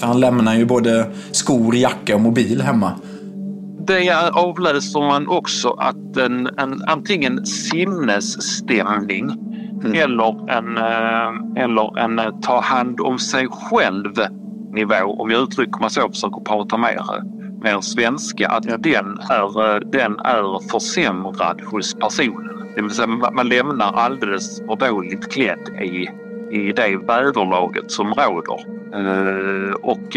[0.01, 2.93] För han lämnar ju både skor, jacka och mobil hemma.
[3.87, 9.31] Det avläser man också att en, en antingen sinnesstämning
[9.95, 14.13] eller en, eh, eller en eh, ta hand om sig själv
[14.75, 17.05] nivå, om jag uttrycker mig så försöker prata mer,
[17.63, 22.73] mer svenska, att den är, eh, den är försämrad hos personen.
[22.77, 26.09] Det vill säga man lämnar alldeles för dåligt klädd i,
[26.51, 28.85] i det väderlaget som råder.
[29.87, 30.17] Och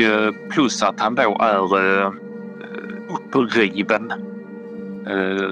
[0.49, 2.13] plus att han då är
[3.09, 4.13] uppriven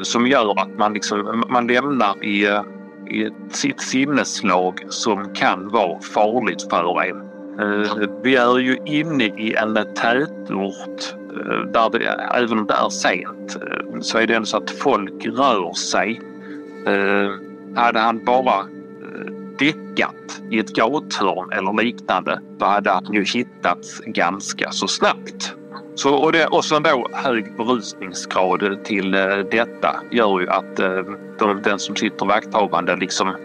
[0.03, 2.47] som gör att man, liksom, man lämnar i
[3.07, 7.34] i sitt sinneslag som kan vara farligt för en.
[7.59, 12.89] Eh, vi är ju inne i en tätort eh, där det, även om det är
[12.89, 16.21] sent, eh, så är det ändå så att folk rör sig.
[17.75, 18.65] Hade han bara
[19.59, 25.53] däckat i ett gathörn eller liknande, då hade han ju hittats ganska så snabbt.
[25.95, 29.11] Så, och, det, och sen då hög berusningsgrad till
[29.51, 30.75] detta gör ju att
[31.63, 33.35] den som sitter vakthavande liksom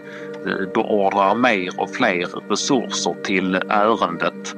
[0.73, 4.55] beordrar mer och fler resurser till ärendet.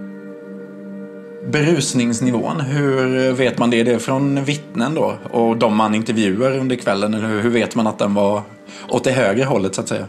[1.52, 3.80] Berusningsnivån, hur vet man det?
[3.80, 5.17] Är det från vittnen då?
[5.32, 7.13] Och de man intervjuar under kvällen?
[7.13, 8.41] Eller hur vet man att den var
[8.89, 10.08] åt det högre hållet så att säga?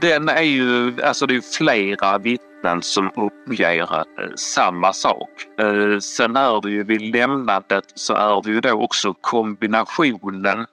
[0.00, 5.30] Den är ju, alltså det är flera vittnen som uppger eh, samma sak.
[5.58, 10.66] Eh, sen är det ju vid lämnandet så är det ju då också kombinationen eh,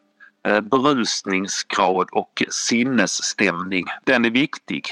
[0.48, 3.86] Eh, berusningsgrad och sinnesstämning.
[4.04, 4.86] Den är viktig.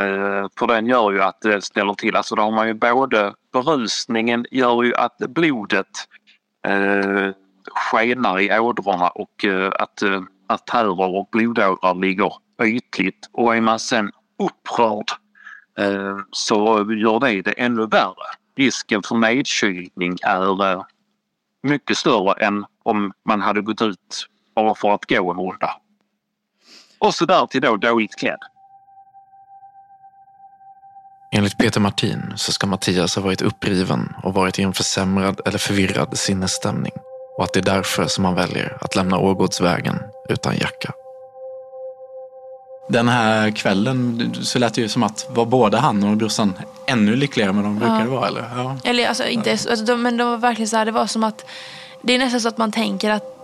[0.00, 3.34] Eh, för den gör ju att det ställer till, alltså då har man ju både
[3.52, 6.08] berusningen gör ju att blodet
[6.66, 7.30] eh,
[7.70, 9.44] skenar i ådrorna och
[9.78, 10.02] att
[10.46, 15.10] artärer och blodådror ligger ytligt och är man sen upprörd
[15.78, 16.56] Eh, så
[16.92, 18.26] gör det det ännu värre.
[18.56, 20.84] Risken för nedkylning är eh,
[21.62, 25.70] mycket större än om man hade gått ut bara för att gå en runda.
[26.98, 28.38] Och så där till då dåligt klädd.
[31.34, 35.58] Enligt Peter Martin så ska Mattias ha varit uppriven och varit i en försämrad eller
[35.58, 36.92] förvirrad sinnesstämning
[37.38, 40.92] och att det är därför som han väljer att lämna Årgårdsvägen utan jacka.
[42.88, 46.54] Den här kvällen så lät det ju som att var både han och brorsan
[46.86, 48.28] ännu lyckligare än de brukade vara.
[48.28, 48.76] Eller, ja.
[48.84, 51.44] eller alltså, inte, alltså, de, men de var verkligen så här, det var som att
[52.02, 53.41] det är nästan så att man tänker att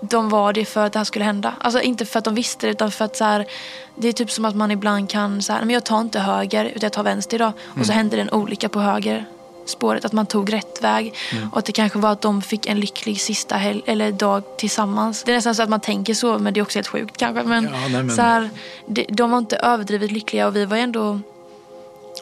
[0.00, 1.54] de var det för att det här skulle hända.
[1.60, 3.46] Alltså inte för att de visste det utan för att så här,
[3.94, 6.64] det är typ som att man ibland kan så här, men jag tar inte höger
[6.64, 7.52] utan jag tar vänster idag.
[7.66, 7.80] Mm.
[7.80, 7.96] Och så mm.
[7.96, 9.26] händer det en olycka på höger
[9.66, 11.14] spåret, att man tog rätt väg.
[11.32, 11.48] Mm.
[11.48, 15.22] Och att det kanske var att de fick en lycklig sista helg eller dag tillsammans.
[15.22, 17.42] Det är nästan så att man tänker så, men det är också helt sjukt kanske.
[17.42, 18.10] Men, ja, nej, men...
[18.10, 18.50] Så här,
[18.86, 21.20] de, de var inte överdrivet lyckliga och vi var ändå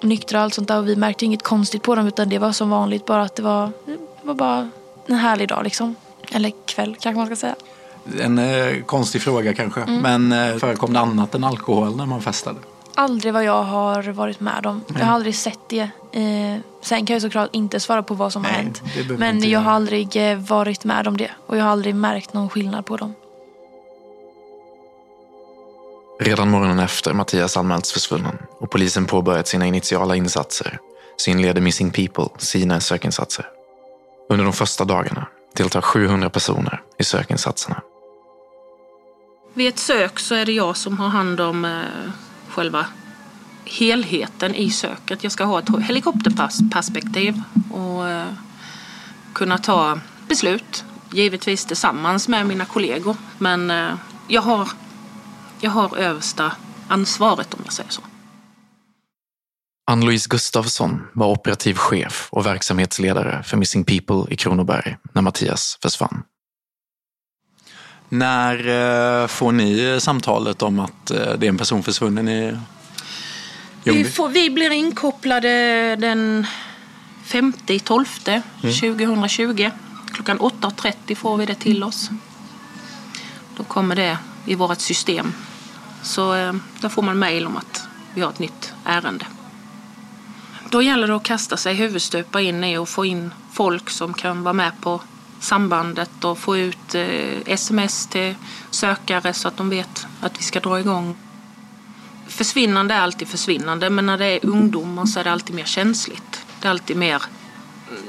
[0.02, 0.78] nyktra och allt sånt där.
[0.78, 3.06] Och vi märkte inget konstigt på dem utan det var som vanligt.
[3.06, 4.70] Bara att det var, det var bara
[5.06, 5.96] en härlig dag liksom.
[6.32, 7.54] Eller kväll kanske man ska säga.
[8.20, 9.80] En eh, konstig fråga kanske.
[9.80, 10.00] Mm.
[10.28, 12.58] Men eh, förekom det annat än alkohol när man festade?
[12.94, 14.84] Aldrig vad jag har varit med om.
[14.98, 15.90] Jag har aldrig sett det.
[16.12, 18.82] Eh, sen kan jag såklart inte svara på vad som Nej, har hänt.
[19.18, 21.30] Men jag har aldrig eh, varit med om det.
[21.46, 23.14] Och jag har aldrig märkt någon skillnad på dem.
[26.20, 30.78] Redan morgonen efter Mattias anmälts försvunnen och polisen påbörjat sina initiala insatser
[31.16, 33.46] så inleder Missing People sina sökinsatser.
[34.30, 35.26] Under de första dagarna
[35.58, 37.82] deltar 700 personer i sökinsatserna.
[39.54, 42.12] Vid ett sök så är det jag som har hand om eh,
[42.48, 42.86] själva
[43.64, 45.22] helheten i söket.
[45.22, 47.42] Jag ska ha ett helikopterperspektiv
[47.72, 48.26] och eh,
[49.32, 50.84] kunna ta beslut.
[51.12, 53.16] Givetvis tillsammans med mina kollegor.
[53.38, 53.94] Men eh,
[54.28, 54.68] jag har,
[55.60, 56.52] jag har översta
[56.88, 58.02] ansvaret om jag säger så.
[59.88, 66.22] Ann-Louise Gustafsson var operativ chef och verksamhetsledare för Missing People i Kronoberg när Mattias försvann.
[68.08, 68.56] När
[69.22, 72.56] eh, får ni samtalet om att eh, det är en person försvunnen i
[73.84, 74.02] Ljungby?
[74.02, 75.48] Vi, får, vi blir inkopplade
[75.96, 76.46] den
[77.24, 77.52] 5
[77.84, 78.42] 12 mm.
[78.60, 79.70] 2020.
[80.12, 82.10] Klockan 8.30 får vi det till oss.
[83.56, 85.32] Då kommer det i vårt system.
[86.02, 89.26] Så eh, då får man mejl om att vi har ett nytt ärende.
[90.70, 94.42] Då gäller det att kasta sig huvudstupa in i och få in folk som kan
[94.42, 95.00] vara med på
[95.40, 98.34] sambandet och få ut eh, sms till
[98.70, 101.16] sökare så att de vet att vi ska dra igång.
[102.26, 106.46] Försvinnande är alltid försvinnande men när det är ungdomar så är det alltid mer känsligt.
[106.60, 107.22] Det är alltid mer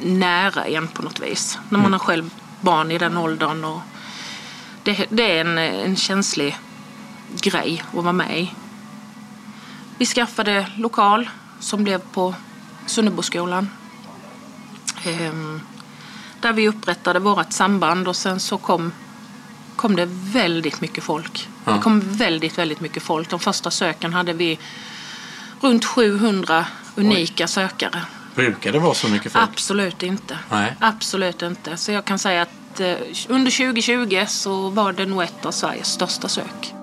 [0.02, 1.60] nära en på något vis.
[1.70, 1.92] När man mm.
[1.92, 3.64] har själv barn i den åldern.
[3.64, 3.82] Och
[4.84, 6.58] det, det är en, en känslig
[7.42, 8.54] grej att vara med i.
[9.98, 12.36] Vi skaffade lokal som blev på
[12.90, 13.70] Sunneboskolan.
[15.04, 15.62] Ehm,
[16.42, 18.92] där vi upprättade vårt samband och sen så kom,
[19.76, 21.48] kom det väldigt mycket folk.
[21.66, 21.72] Ja.
[21.72, 23.30] Det kom väldigt, väldigt mycket folk.
[23.30, 24.60] De första söken hade vi
[25.62, 28.02] runt 700 unika sökare.
[28.36, 29.50] Brukar det vara så mycket folk?
[29.50, 30.38] Absolut inte.
[30.50, 30.76] Nej.
[30.80, 31.78] Absolut inte.
[31.78, 32.96] Så jag kan säga att eh,
[33.28, 36.79] under 2020 så var det nog ett av Sveriges största sök.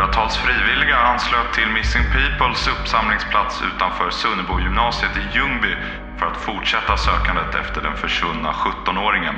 [0.00, 5.74] Hundratals frivilliga anslöt till Missing Peoples uppsamlingsplats utanför Sunnebo gymnasiet i Ljungby
[6.18, 9.34] för att fortsätta sökandet efter den försvunna 17-åringen.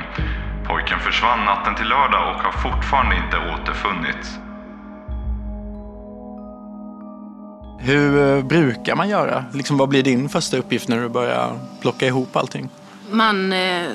[0.67, 4.29] Pojken försvann natten till lördag och har fortfarande inte återfunnits.
[7.79, 9.45] Hur eh, brukar man göra?
[9.53, 12.69] Liksom, vad blir din första uppgift när du börjar plocka ihop allting?
[13.13, 13.91] Man eh,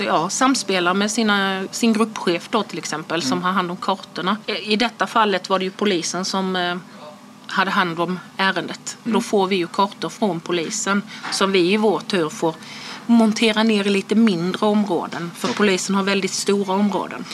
[0.00, 4.36] ja, samspelar med sina, sin gruppchef då till exempel som har hand om kartorna.
[4.46, 6.76] I detta fallet var det ju polisen som eh,
[7.46, 8.96] hade hand om ärendet.
[9.04, 12.54] Då får vi ju kartor från polisen som vi i vår tur får
[13.06, 15.30] montera ner i lite mindre områden.
[15.36, 17.24] För polisen har väldigt stora områden.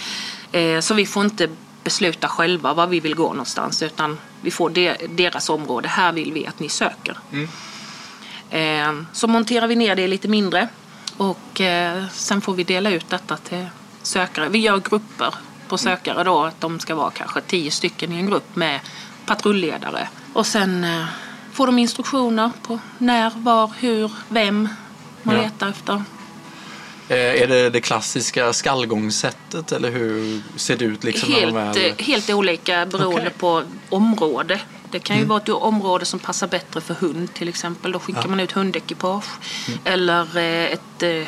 [0.52, 1.48] Eh, Så vi får inte
[1.84, 5.88] besluta själva var vi vill gå någonstans utan vi får de, deras område.
[5.88, 7.18] Här vill vi att ni söker.
[7.32, 7.48] Eh,
[9.12, 10.68] Så monterar vi ner det lite mindre
[11.16, 13.66] och eh, sen får vi dela ut detta till
[14.02, 14.48] sökare.
[14.48, 15.34] Vi gör grupper
[15.68, 18.80] på sökare då, att de ska vara kanske tio stycken i en grupp med
[19.26, 20.08] patrulledare.
[20.32, 21.04] Och sen eh,
[21.52, 24.68] får de instruktioner på när, var, hur, vem
[25.22, 25.42] man Ja.
[25.42, 26.02] letar efter.
[27.08, 31.04] Eh, Är det det klassiska skallgångssättet eller hur ser det ut?
[31.04, 33.32] Liksom, när de helt, eh, helt olika beroende Okej.
[33.38, 34.60] på område.
[34.94, 35.28] Det kan ju Mm.
[35.28, 37.92] vara ett område som passar bättre för hund till exempel.
[37.92, 38.28] Då skickar Ja.
[38.28, 39.24] man ut hundekipage.
[39.68, 39.78] Mm.
[39.84, 41.26] Eller eh, ett eh,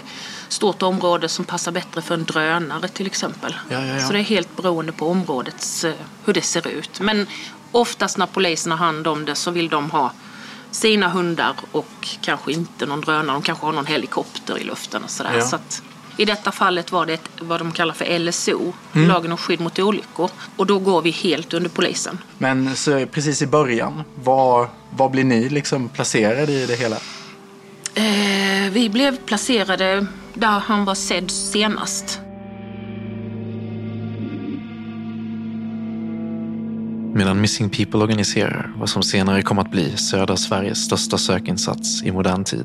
[0.48, 3.57] stort område som passar bättre för en drönare till exempel.
[3.68, 4.07] Ja, ja.
[4.07, 7.00] Så det är helt beroende på områdets, eh, hur det ser ut.
[7.00, 7.26] Men
[7.72, 10.12] oftast när polisen har hand om det så vill de ha
[10.70, 13.37] sina hundar och kanske inte någon drönare.
[13.37, 15.40] De kanske har någon helikopter i luften och sådär.
[15.40, 15.83] Så att,
[16.18, 19.09] I detta fallet var det ett, vad de kallar för LSO, Mm.
[19.09, 20.31] lagen om skydd mot olyckor.
[20.57, 22.18] Och då går vi helt under polisen.
[22.38, 26.96] Men så precis i början, var, var blir ni liksom placerade i det hela?
[27.94, 32.20] Eh, vi blev placerade där han var sedd senast.
[37.14, 42.12] Medan Missing People organiserar vad som senare kom att bli södra Sveriges största sökinsats i
[42.12, 42.64] modern tid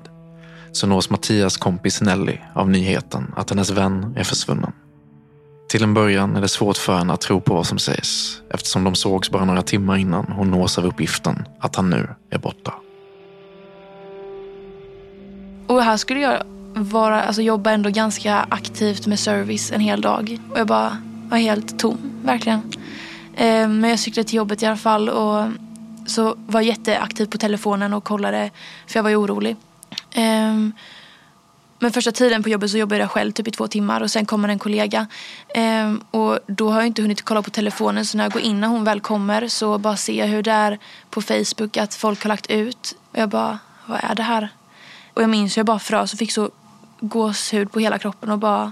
[0.72, 4.72] så nås Mattias kompis Nelly av nyheten att hennes vän är försvunnen.
[5.70, 8.84] Till en början är det svårt för henne att tro på vad som sägs eftersom
[8.84, 12.74] de sågs bara några timmar innan hon nås av uppgiften att han nu är borta.
[15.68, 16.44] Och här skulle jag
[16.76, 20.40] vara, alltså jobba ändå ganska aktivt med service en hel dag.
[20.52, 20.98] Och jag bara
[21.30, 22.62] var helt tom, verkligen.
[23.36, 25.48] Eh, men jag cyklade till jobbet i alla fall och
[26.06, 28.50] så var jag jätteaktiv på telefonen och kollade,
[28.88, 29.56] för jag var ju orolig.
[30.12, 30.74] Ehm,
[31.84, 34.26] Men första tiden på jobbet så jobbade jag själv typ i två timmar och sen
[34.26, 35.08] kommer en kollega.
[35.56, 38.62] Ehm, och då har jag inte hunnit kolla på telefonen så när jag går in
[38.62, 42.24] när hon väl kommer så bara ser jag hur det är på Facebook att folk
[42.24, 42.96] har lagt ut.
[43.12, 44.50] Och jag bara, vad är det här?
[45.14, 46.50] Och jag minns hur jag bara frös och fick så
[47.00, 48.72] gåshud på hela kroppen och bara,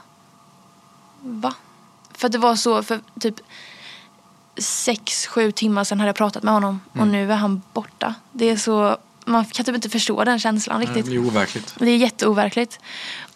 [1.22, 1.54] va?
[2.14, 3.36] För att det var så, för typ
[4.58, 7.12] sex, sju timmar sedan hade jag pratat med honom och Mm.
[7.12, 8.16] nu är han borta.
[8.32, 8.98] Det är så,
[9.30, 11.06] man kan typ inte förstå den känslan riktigt.
[11.06, 11.76] Det blir overkligt.
[11.80, 12.80] Det är jätteoverkligt.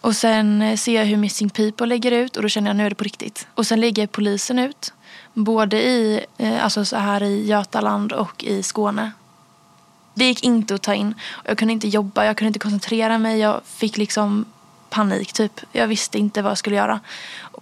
[0.00, 2.86] Och sen eh, ser jag hur Missing People lägger ut och då känner jag nu
[2.86, 3.46] är det på riktigt.
[3.54, 4.92] Och sen lägger polisen ut.
[5.34, 9.12] Både i, eh, alltså så här i Götaland och i Skåne.
[10.14, 11.14] Det gick inte att ta in.
[11.44, 13.38] Jag kunde inte jobba, jag kunde inte koncentrera mig.
[13.38, 14.44] Jag fick liksom
[14.90, 15.60] panik typ.
[15.72, 17.00] Jag visste inte vad jag skulle göra.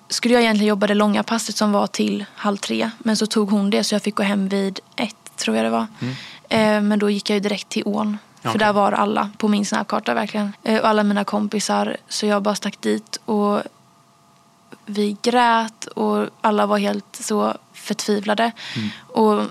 [0.09, 2.91] Skulle jag egentligen jobba det långa passet som var till halv tre.
[2.99, 5.71] Men så tog hon det så jag fick gå hem vid ett tror jag det
[5.71, 5.87] var.
[6.01, 6.17] Eh,
[6.59, 8.19] Men då gick jag ju direkt till ån.
[8.43, 8.59] För Okej.
[8.59, 10.53] där var alla på min snapkarta verkligen.
[10.63, 11.97] Eh, Och alla mina kompisar.
[12.09, 13.63] Så jag bara stack dit och
[14.87, 18.53] vi grät och alla var helt så förtvivlade.
[19.01, 19.43] Och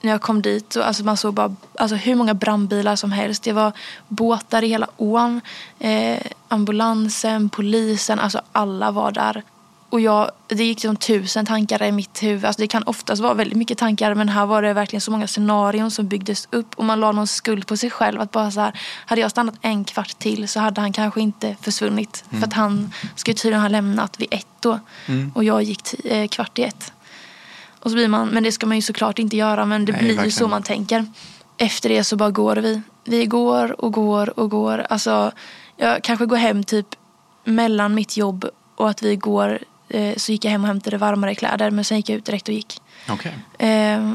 [0.00, 3.42] när jag kom dit så alltså man såg bara alltså hur många brandbilar som helst.
[3.42, 3.72] Det var
[4.08, 5.40] båtar i hela ån.
[5.78, 6.18] Eh,
[6.48, 9.42] ambulansen, polisen, alltså alla var där.
[9.90, 12.44] Och jag, det gick som tusen tankar i mitt huvud.
[12.44, 15.26] Alltså det kan oftast vara väldigt mycket tankar men här var det verkligen så många
[15.26, 18.20] scenarion som byggdes upp och man la någon skuld på sig själv.
[18.20, 21.56] Att bara så här, hade jag stannat en kvart till så hade han kanske inte
[21.60, 22.24] försvunnit.
[22.30, 22.40] Mm.
[22.40, 24.80] För att han skulle tydligen ha lämnat vid ett då.
[25.06, 25.32] Mm.
[25.34, 26.92] Och jag gick eh, kvart i ett.
[27.80, 30.02] Och så blir man, men det ska man ju såklart inte göra men det Nej,
[30.02, 31.06] blir ju så man tänker.
[31.56, 32.82] Efter det så bara går vi.
[33.04, 34.86] Vi går och går och går.
[34.90, 35.32] Alltså
[35.76, 36.86] jag kanske går hem typ
[37.44, 39.58] mellan mitt jobb och att vi går
[40.16, 42.54] så gick jag hem och hämtade varmare kläder men sen gick jag ut direkt och
[42.54, 42.80] gick.
[43.08, 43.34] Okej.
[43.58, 44.12] Eh,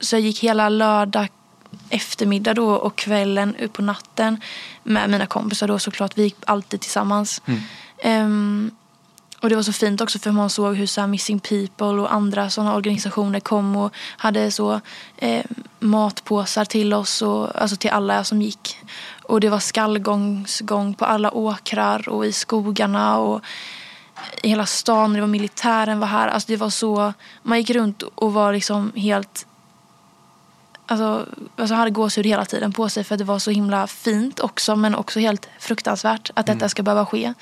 [0.00, 1.28] så jag gick hela lördag
[1.90, 4.40] eftermiddag då och kvällen upp på natten
[4.82, 6.18] med mina kompisar då såklart.
[6.18, 7.42] Vi gick alltid tillsammans.
[7.46, 8.24] Mm.
[8.24, 8.70] Um,
[9.40, 12.50] och det var så fint också för man såg hur så Missing People och andra
[12.50, 14.80] sådana organisationer kom och hade så
[15.16, 15.44] eh,
[15.80, 18.76] matpåsar till oss, och, alltså till alla som gick.
[19.22, 23.40] Och det var skallgångsgång på alla åkrar och i skogarna och
[24.42, 25.12] i hela stan.
[25.12, 26.28] Det var militären var här.
[26.28, 27.12] Alltså det var så,
[27.42, 29.46] man gick runt och var liksom helt
[30.86, 34.76] Alltså, alltså hade gåshud hela tiden på sig för det var så himla fint också
[34.76, 36.68] men också helt fruktansvärt att detta mm.
[36.68, 37.34] ska behöva ske.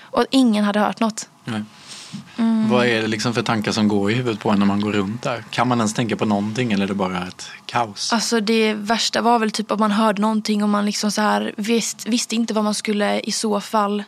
[0.00, 1.28] Och att ingen hade hört något.
[1.46, 2.70] Mm.
[2.70, 4.92] Vad är det liksom för tankar som går i huvudet på en när man går
[4.92, 5.44] runt där?
[5.50, 8.12] Kan man ens tänka på någonting eller är det bara ett kaos?
[8.12, 11.54] Alltså det värsta var väl typ att man hörde någonting och man liksom så här
[11.56, 14.04] visst, visste inte vad man skulle i så fall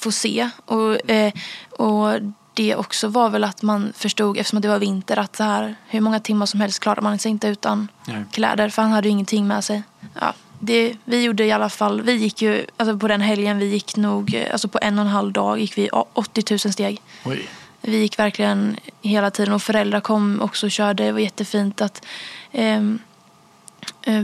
[0.00, 0.50] få se.
[0.64, 1.32] Och, eh,
[1.70, 2.20] och
[2.54, 6.00] det också var väl att man förstod, eftersom det var vinter, att så här, hur
[6.00, 8.24] många timmar som helst klarar man sig inte utan Nej.
[8.32, 8.68] kläder.
[8.68, 9.82] För han hade ju ingenting med sig.
[10.20, 13.66] Ja, det, vi gjorde i alla fall, vi gick ju, alltså på den helgen, vi
[13.66, 17.00] gick nog, alltså på en och en halv dag gick vi 80 000 steg.
[17.24, 17.48] Oj.
[17.82, 21.04] Vi gick verkligen hela tiden och föräldrar kom också och körde.
[21.04, 22.04] Det var jättefint att
[22.52, 22.80] eh,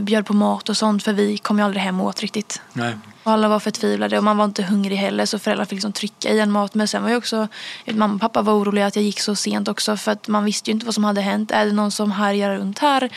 [0.01, 2.61] bjöd på mat och sånt för vi kom ju aldrig hem åt riktigt.
[2.73, 2.97] Nej.
[3.23, 6.29] Och alla var förtvivlade och man var inte hungrig heller så föräldrar fick liksom trycka
[6.29, 6.73] i en mat.
[6.73, 7.47] Men sen var ju också,
[7.85, 10.69] mamma och pappa var oroliga att jag gick så sent också för att man visste
[10.69, 11.51] ju inte vad som hade hänt.
[11.51, 13.09] Är det någon som härjar runt här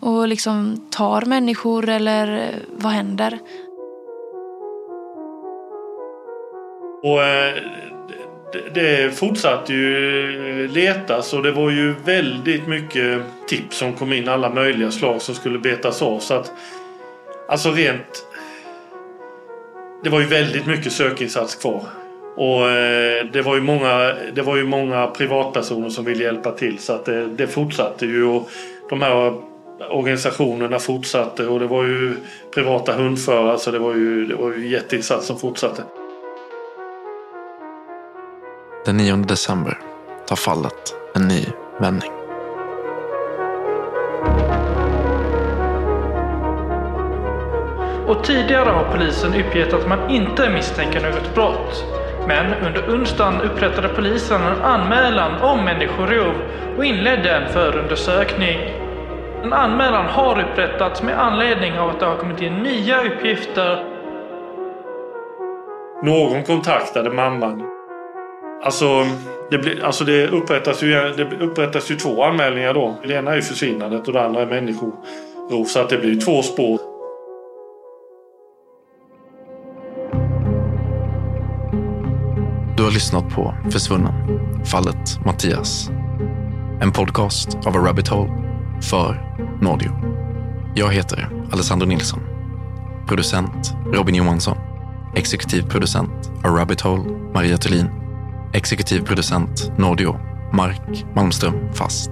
[0.00, 3.38] och liksom tar människor eller vad händer?
[7.02, 7.85] Och eh,
[8.74, 14.50] det fortsatte ju letas och det var ju väldigt mycket tips som kom in, alla
[14.50, 16.18] möjliga slag som skulle betas av.
[16.18, 16.52] Så att,
[17.48, 18.26] alltså rent
[20.04, 21.82] det var ju väldigt mycket sökinsats kvar.
[22.36, 26.78] Och eh, det var ju många, det var ju många privatpersoner som ville hjälpa till
[26.78, 28.24] så att det, det fortsatte ju.
[28.24, 28.50] Och
[28.88, 29.34] de här
[29.90, 32.16] organisationerna fortsatte och det var ju
[32.54, 35.82] privata hundförare så det var ju, det var ju jätteinsats som fortsatte.
[38.86, 39.78] Den 9 december
[40.28, 41.46] tar fallet en ny
[41.80, 42.10] vändning.
[48.08, 51.84] och tidigare har polisen uppgett att man inte misstänker något brott.
[52.26, 56.34] Men under onsdagen upprättade polisen en anmälan om människorov
[56.78, 58.58] och inledde en förundersökning.
[59.42, 63.84] En anmälan har upprättats med anledning av att det har kommit in nya uppgifter.
[66.02, 67.75] Någon kontaktade mamman.
[68.62, 69.06] Alltså,
[69.50, 72.96] det, blir, alltså det, upprättas ju, det upprättas ju två anmälningar då.
[73.06, 74.94] Det ena är försvinnandet och det andra är människorov.
[75.66, 76.80] Så att det blir två spår.
[82.76, 84.12] Du har lyssnat på Försvunnen,
[84.64, 85.90] fallet Mattias.
[86.80, 88.32] En podcast av A Rabbit Hole
[88.90, 89.90] för Nordio.
[90.74, 92.20] Jag heter Alessandro Nilsson.
[93.08, 94.56] Producent Robin Johansson.
[95.16, 97.02] Exekutiv producent A Rabbit Hole
[97.34, 98.05] Maria Thulin.
[98.56, 100.20] Exekutiv producent Nordio
[100.52, 102.10] Mark Malmström Fast.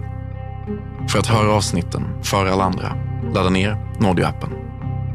[1.08, 2.96] För att höra avsnitten före alla andra,
[3.34, 4.50] ladda ner Nordio-appen.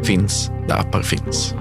[0.04, 1.54] Finns där appar finns.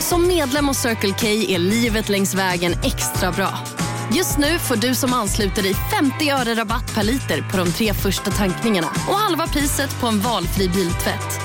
[0.00, 3.79] Som medlem hos Circle K är livet längs vägen extra bra.
[4.14, 7.94] Just nu får du som ansluter dig 50 öre rabatt per liter på de tre
[7.94, 11.40] första tankningarna och halva priset på en valfri biltvätt.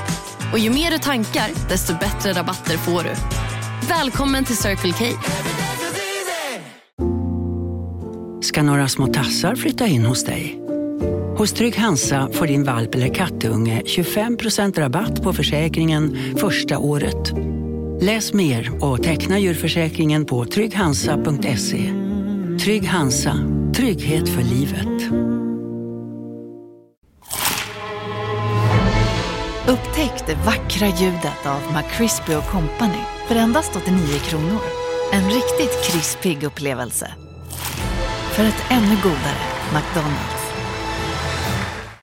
[0.53, 3.09] Och ju mer du tankar, desto bättre rabatter får du.
[3.88, 5.05] Välkommen till Circle K.
[8.41, 10.59] Ska några små tassar flytta in hos dig?
[11.38, 17.34] Hos Trygg Hansa får din valp eller kattunge 25% rabatt på försäkringen första året.
[18.01, 22.05] Läs mer och teckna djurförsäkringen på trygghansa.se.
[22.60, 23.38] Trygg Hansa,
[23.76, 25.12] trygghet för livet.
[29.68, 34.62] Upptäck det vackra ljudet av McCrispy Company för endast 89 kronor.
[35.12, 37.12] En riktigt krispig upplevelse.
[38.32, 40.35] För ett ännu godare McDonalds.